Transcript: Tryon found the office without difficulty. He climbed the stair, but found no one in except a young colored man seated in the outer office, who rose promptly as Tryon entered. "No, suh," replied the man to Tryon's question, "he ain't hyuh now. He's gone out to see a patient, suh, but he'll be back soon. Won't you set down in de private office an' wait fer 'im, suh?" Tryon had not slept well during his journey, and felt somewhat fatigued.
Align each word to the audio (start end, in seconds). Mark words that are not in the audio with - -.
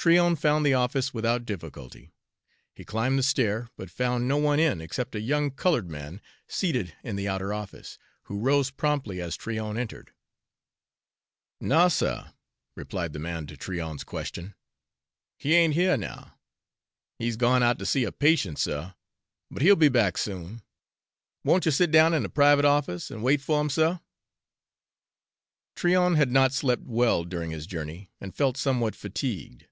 Tryon 0.00 0.36
found 0.36 0.64
the 0.64 0.74
office 0.74 1.12
without 1.12 1.44
difficulty. 1.44 2.12
He 2.72 2.84
climbed 2.84 3.18
the 3.18 3.22
stair, 3.24 3.68
but 3.76 3.90
found 3.90 4.28
no 4.28 4.36
one 4.36 4.60
in 4.60 4.80
except 4.80 5.16
a 5.16 5.20
young 5.20 5.50
colored 5.50 5.90
man 5.90 6.20
seated 6.46 6.94
in 7.02 7.16
the 7.16 7.26
outer 7.26 7.52
office, 7.52 7.98
who 8.26 8.38
rose 8.38 8.70
promptly 8.70 9.20
as 9.20 9.34
Tryon 9.36 9.76
entered. 9.76 10.12
"No, 11.60 11.88
suh," 11.88 12.28
replied 12.76 13.12
the 13.12 13.18
man 13.18 13.48
to 13.48 13.56
Tryon's 13.56 14.04
question, 14.04 14.54
"he 15.36 15.54
ain't 15.54 15.74
hyuh 15.74 15.98
now. 15.98 16.38
He's 17.18 17.36
gone 17.36 17.64
out 17.64 17.80
to 17.80 17.84
see 17.84 18.04
a 18.04 18.12
patient, 18.12 18.60
suh, 18.60 18.92
but 19.50 19.62
he'll 19.62 19.74
be 19.74 19.88
back 19.88 20.16
soon. 20.16 20.62
Won't 21.42 21.66
you 21.66 21.72
set 21.72 21.90
down 21.90 22.14
in 22.14 22.22
de 22.22 22.28
private 22.28 22.64
office 22.64 23.10
an' 23.10 23.20
wait 23.20 23.40
fer 23.40 23.60
'im, 23.60 23.68
suh?" 23.68 23.98
Tryon 25.74 26.14
had 26.14 26.30
not 26.30 26.52
slept 26.52 26.84
well 26.84 27.24
during 27.24 27.50
his 27.50 27.66
journey, 27.66 28.12
and 28.20 28.32
felt 28.32 28.56
somewhat 28.56 28.94
fatigued. 28.94 29.64